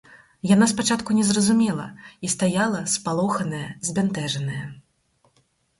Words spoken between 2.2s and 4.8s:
і стаяла, спалоханая, збянтэжаная.